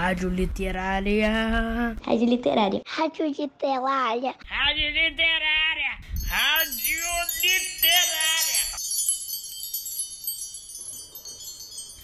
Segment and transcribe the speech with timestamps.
[0.00, 1.94] Rádio Literária.
[2.02, 2.82] Rádio Literária.
[2.86, 4.34] Rádio Literária.
[4.46, 5.92] Rádio Literária.
[6.26, 7.02] Rádio
[7.42, 8.62] Literária.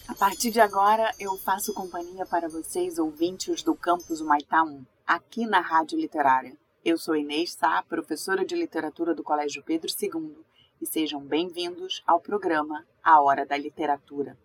[0.09, 5.47] A partir de agora, eu faço companhia para vocês, ouvintes do campus Humaitá 1, aqui
[5.47, 6.55] na Rádio Literária.
[6.85, 10.37] Eu sou Inês Sá, professora de literatura do Colégio Pedro II,
[10.83, 14.37] e sejam bem-vindos ao programa A Hora da Literatura.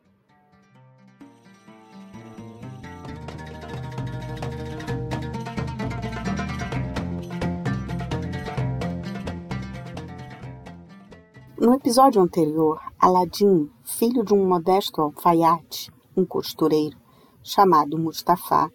[11.61, 16.97] No episódio anterior, Aladim, filho de um modesto alfaiate, um costureiro,
[17.43, 18.71] chamado Mustafa,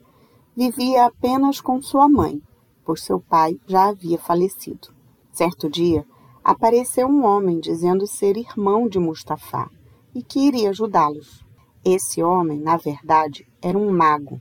[0.56, 2.40] vivia apenas com sua mãe,
[2.84, 4.94] pois seu pai já havia falecido.
[5.32, 6.06] Certo dia,
[6.44, 9.68] apareceu um homem dizendo ser irmão de Mustafa
[10.14, 11.44] e que iria ajudá-los.
[11.84, 14.40] Esse homem, na verdade, era um mago.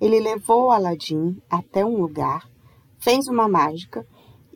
[0.00, 2.48] Ele levou Aladim até um lugar,
[2.96, 4.06] fez uma mágica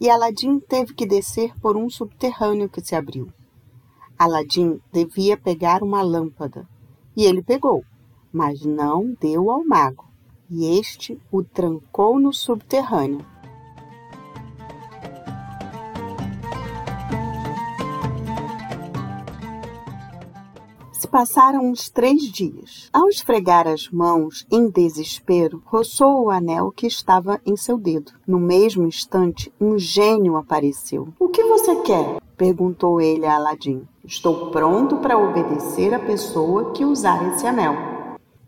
[0.01, 3.33] e Aladim teve que descer por um subterrâneo que se abriu.
[4.19, 6.69] Aladim devia pegar uma lâmpada,
[7.17, 7.85] e ele pegou,
[8.33, 10.07] mas não deu ao mago,
[10.51, 13.25] e este o trancou no subterrâneo.
[20.99, 22.91] Se passaram uns três dias.
[22.93, 28.11] Ao esfregar as mãos em desespero, roçou o anel que estava em seu dedo.
[28.27, 31.07] No mesmo instante, um gênio apareceu.
[31.17, 32.21] O que você quer?
[32.37, 33.87] perguntou ele a Aladim.
[34.05, 37.77] Estou pronto para obedecer a pessoa que usar esse anel.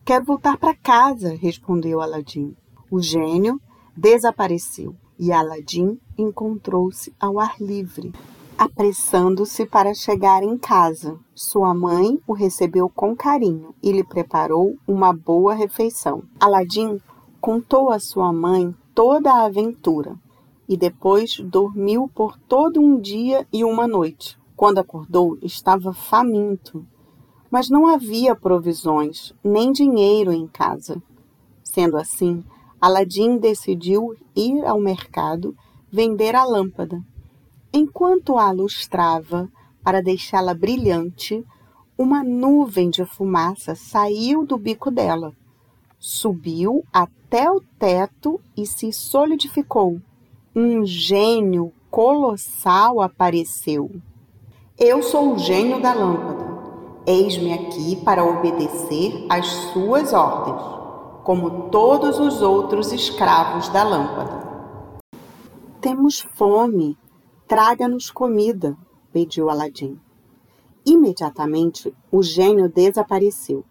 [0.05, 2.57] Quero voltar para casa, respondeu Aladim.
[2.91, 3.61] O gênio
[3.97, 8.13] desapareceu e Aladim encontrou-se ao ar livre
[8.61, 11.19] apressando-se para chegar em casa.
[11.35, 16.25] Sua mãe o recebeu com carinho e lhe preparou uma boa refeição.
[16.39, 17.01] Aladim
[17.41, 20.15] contou à sua mãe toda a aventura
[20.69, 24.39] e depois dormiu por todo um dia e uma noite.
[24.55, 26.85] Quando acordou, estava faminto,
[27.51, 31.03] mas não havia provisões nem dinheiro em casa.
[31.65, 32.45] Sendo assim,
[32.79, 35.57] Aladim decidiu ir ao mercado
[35.91, 37.03] vender a lâmpada
[37.73, 39.49] Enquanto a lustrava
[39.83, 41.45] para deixá-la brilhante,
[41.97, 45.33] uma nuvem de fumaça saiu do bico dela,
[45.99, 50.01] subiu até o teto e se solidificou.
[50.57, 53.91] Um gênio colossal apareceu.
[54.79, 56.51] Eu sou o gênio da lâmpada.
[57.07, 60.61] Eis-me aqui para obedecer às suas ordens,
[61.23, 64.41] como todos os outros escravos da lâmpada.
[65.81, 66.97] Temos fome,
[67.51, 68.77] Traga-nos comida,
[69.13, 69.99] pediu Aladim.
[70.87, 73.65] Imediatamente o gênio desapareceu.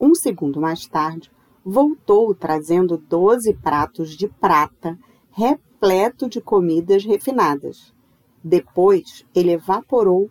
[0.00, 1.30] Um segundo mais tarde,
[1.64, 4.98] voltou trazendo doze pratos de prata
[5.30, 7.94] repleto de comidas refinadas.
[8.42, 10.28] Depois ele evaporou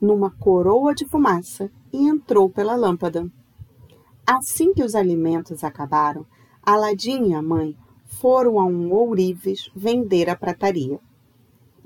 [0.00, 3.28] numa coroa de fumaça e entrou pela lâmpada.
[4.24, 6.24] Assim que os alimentos acabaram,
[6.62, 11.00] Aladim e a mãe foram a um ourives vender a prataria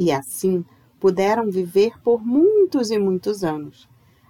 [0.00, 0.64] e assim
[0.98, 3.86] puderam viver por muitos e muitos anos,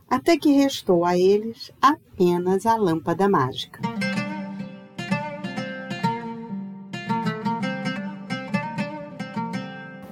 [0.09, 3.81] até que restou a eles apenas a lâmpada mágica.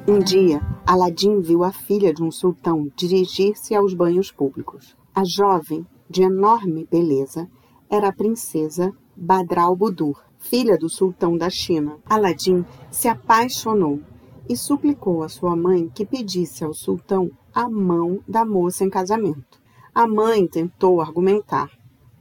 [0.07, 4.97] Um dia, Aladim viu a filha de um sultão dirigir-se aos banhos públicos.
[5.15, 7.49] A jovem, de enorme beleza,
[7.91, 11.99] era a princesa Badral Budur, filha do sultão da China.
[12.09, 14.01] Aladim se apaixonou
[14.49, 19.61] e suplicou a sua mãe que pedisse ao sultão a mão da moça em casamento.
[19.95, 21.71] A mãe tentou argumentar,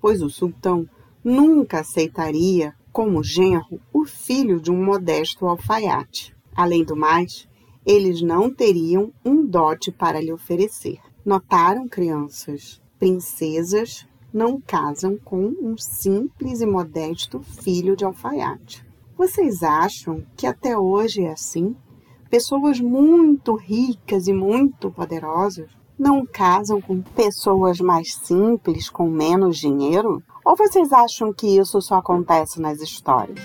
[0.01, 0.87] pois o sultão
[1.23, 6.35] nunca aceitaria como genro o filho de um modesto alfaiate.
[6.55, 7.47] Além do mais,
[7.85, 10.99] eles não teriam um dote para lhe oferecer.
[11.23, 12.81] Notaram, crianças?
[12.97, 18.85] Princesas não casam com um simples e modesto filho de alfaiate.
[19.17, 21.75] Vocês acham que até hoje é assim?
[22.29, 30.21] Pessoas muito ricas e muito poderosas não casam com pessoas mais simples, com menos dinheiro?
[30.45, 33.39] Ou vocês acham que isso só acontece nas histórias?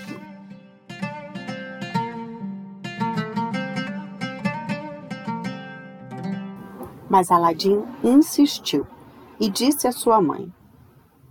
[7.09, 8.85] Mas Aladim insistiu
[9.39, 10.51] e disse à sua mãe: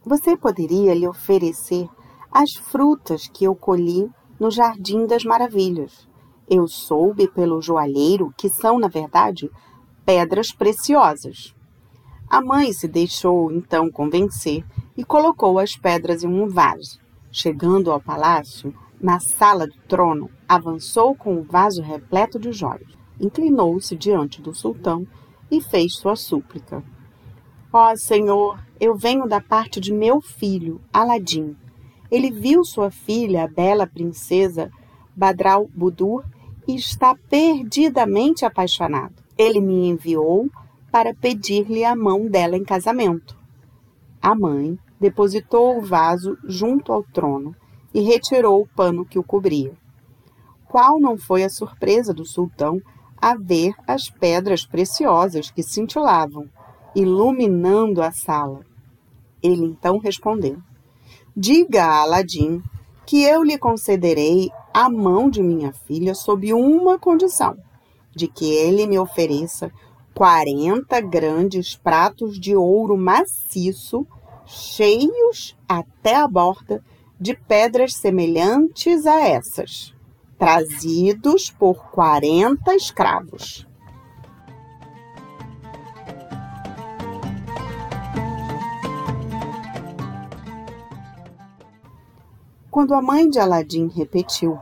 [0.05, 1.89] Você poderia lhe oferecer
[2.31, 6.12] as frutas que eu colhi no Jardim das Maravilhas
[6.53, 9.51] eu soube pelo joalheiro que são, na verdade,
[10.05, 11.55] pedras preciosas.
[12.29, 14.63] A mãe se deixou então convencer
[14.95, 17.01] e colocou as pedras em um vaso.
[17.31, 22.93] Chegando ao palácio, na sala do trono, avançou com o vaso repleto de joias.
[23.19, 25.07] Inclinou-se diante do sultão
[25.51, 26.85] e fez sua súplica.
[27.73, 31.57] Ó oh, Senhor, eu venho da parte de meu filho, Aladim.
[32.11, 34.71] Ele viu sua filha, a bela princesa
[35.15, 36.25] Badral Budur,
[36.67, 39.15] está perdidamente apaixonado.
[39.37, 40.49] Ele me enviou
[40.91, 43.37] para pedir-lhe a mão dela em casamento.
[44.21, 47.57] A mãe depositou o vaso junto ao trono
[47.93, 49.73] e retirou o pano que o cobria.
[50.69, 52.81] Qual não foi a surpresa do sultão
[53.21, 56.49] a ver as pedras preciosas que cintilavam,
[56.95, 58.61] iluminando a sala?
[59.43, 60.59] Ele então respondeu:
[61.37, 62.63] Diga a Aladim
[63.05, 67.57] que eu lhe concederei a mão de minha filha sob uma condição:
[68.15, 69.71] de que ele me ofereça
[70.15, 74.07] quarenta grandes pratos de ouro maciço,
[74.47, 76.83] cheios até a borda
[77.19, 79.95] de pedras semelhantes a essas,
[80.39, 83.67] trazidos por quarenta escravos.
[92.73, 94.59] Quando a mãe de Aladim repetiu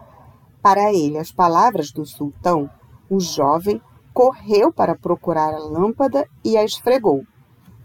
[0.60, 2.68] para ele as palavras do sultão,
[3.08, 3.80] o jovem
[4.12, 7.22] correu para procurar a lâmpada e a esfregou.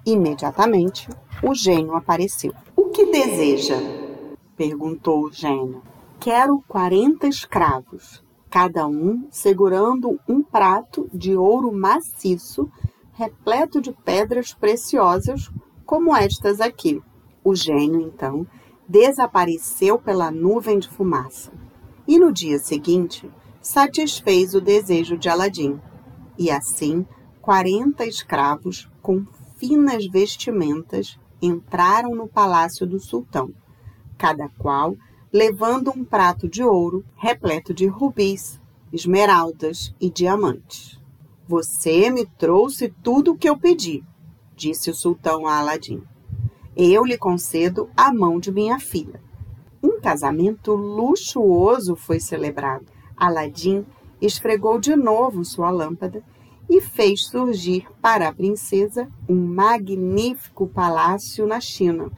[0.04, 1.07] Imediatamente,
[1.44, 2.51] o gênio apareceu.
[2.75, 3.75] O que deseja?
[4.57, 5.83] perguntou o gênio.
[6.19, 12.68] Quero quarenta escravos, cada um segurando um prato de ouro maciço,
[13.13, 15.51] repleto de pedras preciosas,
[15.86, 17.00] como estas aqui.
[17.44, 18.48] O gênio, então,
[18.87, 21.51] desapareceu pela nuvem de fumaça.
[22.07, 23.29] E no dia seguinte,
[23.61, 25.79] satisfez o desejo de Aladim.
[26.37, 27.05] E assim,
[27.41, 29.25] quarenta escravos com
[29.57, 33.51] finas vestimentas entraram no palácio do sultão
[34.17, 34.95] cada qual
[35.31, 38.59] levando um prato de ouro repleto de rubis,
[38.91, 40.99] esmeraldas e diamantes.
[41.47, 44.03] Você me trouxe tudo o que eu pedi,
[44.55, 46.01] disse o sultão a Aladim.
[46.75, 49.22] Eu lhe concedo a mão de minha filha.
[49.81, 52.86] Um casamento luxuoso foi celebrado.
[53.16, 53.86] Aladim
[54.22, 56.24] esfregou de novo sua lâmpada
[56.69, 62.12] e fez surgir para a princesa um magnífico palácio na China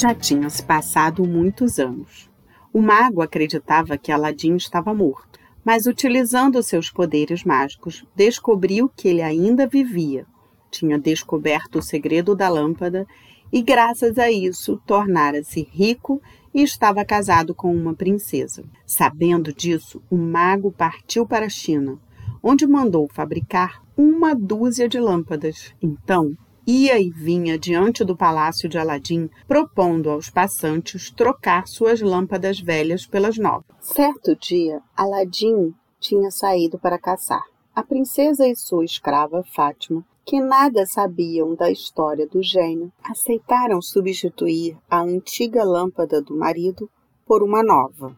[0.00, 2.29] Já tinham se passado muitos anos.
[2.72, 9.22] O mago acreditava que Aladim estava morto, mas utilizando seus poderes mágicos, descobriu que ele
[9.22, 10.24] ainda vivia.
[10.70, 13.06] Tinha descoberto o segredo da lâmpada
[13.52, 16.22] e, graças a isso, tornara-se rico
[16.54, 18.64] e estava casado com uma princesa.
[18.86, 21.98] Sabendo disso, o mago partiu para a China,
[22.42, 25.74] onde mandou fabricar uma dúzia de lâmpadas.
[25.82, 26.36] Então,
[26.70, 33.04] ia e vinha diante do palácio de Aladim, propondo aos passantes trocar suas lâmpadas velhas
[33.04, 33.64] pelas novas.
[33.80, 37.42] Certo dia, Aladim tinha saído para caçar.
[37.74, 44.76] A princesa e sua escrava Fátima, que nada sabiam da história do gênio, aceitaram substituir
[44.88, 46.88] a antiga lâmpada do marido
[47.26, 48.16] por uma nova.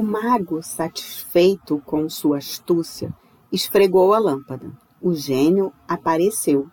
[0.00, 3.14] O mago, satisfeito com sua astúcia,
[3.52, 4.72] esfregou a lâmpada.
[4.98, 6.68] O gênio apareceu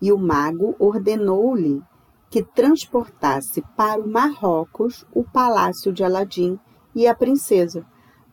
[0.00, 1.82] e o mago ordenou-lhe
[2.30, 6.56] que transportasse para o Marrocos o palácio de Aladim
[6.94, 7.84] e a princesa,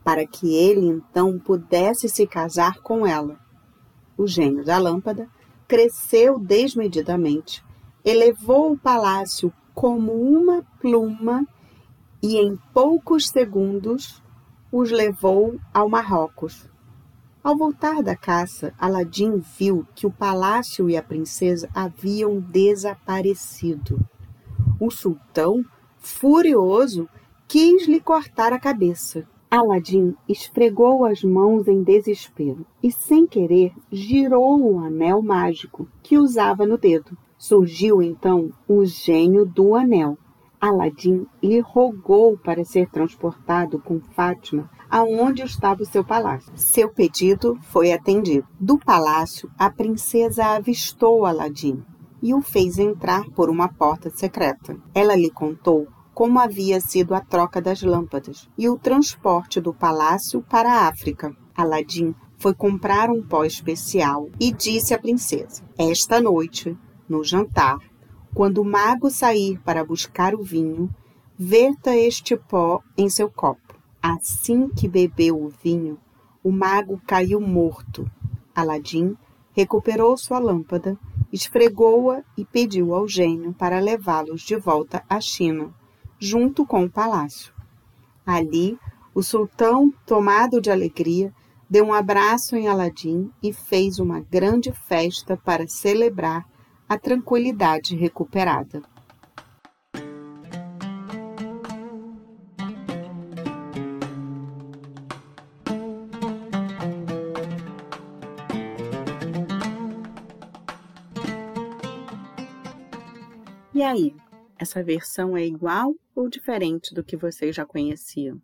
[0.03, 3.39] para que ele então pudesse se casar com ela.
[4.15, 5.27] O gênio da lâmpada
[5.67, 7.65] cresceu desmedidamente,
[8.05, 11.47] elevou o palácio como uma pluma
[12.21, 14.23] e em poucos segundos
[14.77, 16.69] os levou ao Marrocos.
[17.41, 23.97] Ao voltar da caça, Aladim viu que o palácio e a princesa haviam desaparecido.
[24.77, 25.63] O sultão,
[25.97, 27.07] furioso,
[27.47, 29.25] quis lhe cortar a cabeça.
[29.49, 36.67] Aladim esfregou as mãos em desespero e, sem querer, girou o anel mágico que usava
[36.67, 37.17] no dedo.
[37.37, 40.17] Surgiu então o gênio do anel
[40.59, 46.51] Aladim lhe rogou para ser transportado com Fátima aonde estava o seu palácio.
[46.55, 48.47] Seu pedido foi atendido.
[48.59, 51.83] Do palácio, a princesa avistou Aladim
[52.21, 54.77] e o fez entrar por uma porta secreta.
[54.93, 60.41] Ela lhe contou como havia sido a troca das lâmpadas e o transporte do palácio
[60.41, 61.35] para a África.
[61.53, 67.77] Aladim foi comprar um pó especial e disse à princesa: Esta noite, no jantar,
[68.35, 70.93] Quando o mago sair para buscar o vinho,
[71.39, 73.79] verta este pó em seu copo.
[74.03, 75.97] Assim que bebeu o vinho,
[76.43, 78.05] o mago caiu morto.
[78.53, 79.15] Aladim
[79.53, 80.99] recuperou sua lâmpada,
[81.31, 85.73] esfregou-a e pediu ao gênio para levá-los de volta à China,
[86.19, 87.53] junto com o palácio.
[88.25, 88.77] Ali,
[89.13, 91.33] o sultão, tomado de alegria,
[91.69, 96.45] deu um abraço em Aladim e fez uma grande festa para celebrar
[96.87, 98.81] a tranquilidade recuperada.
[113.73, 114.15] E aí,
[114.57, 118.41] essa versão é igual ou diferente do que vocês já conheciam?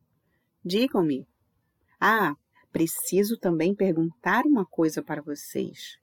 [0.64, 1.26] Digam-me.
[2.00, 2.36] Ah,
[2.72, 6.01] preciso também perguntar uma coisa para vocês.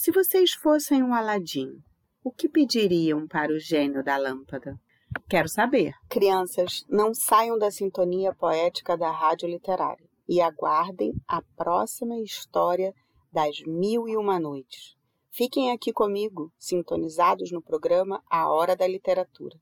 [0.00, 1.82] Se vocês fossem um Aladim,
[2.22, 4.80] o que pediriam para o gênio da lâmpada?
[5.28, 5.92] Quero saber.
[6.08, 12.94] Crianças, não saiam da sintonia poética da Rádio Literária e aguardem a próxima história
[13.32, 14.94] das Mil e Uma Noites.
[15.32, 19.60] Fiquem aqui comigo, sintonizados no programa A Hora da Literatura.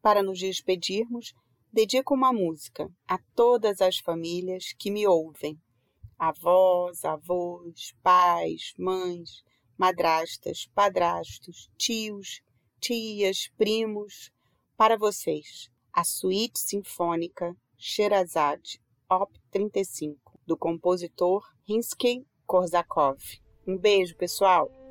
[0.00, 1.34] Para nos despedirmos,
[1.72, 5.60] dedico uma música a todas as famílias que me ouvem:
[6.16, 9.42] avós, avós, pais, mães,
[9.78, 12.42] madrastas, padrastos, tios,
[12.80, 14.32] tias, primos,
[14.76, 23.18] para vocês, a Suíte Sinfônica Sherazade, Op 35, do compositor Rinsky Korsakov.
[23.66, 24.83] Um beijo, pessoal!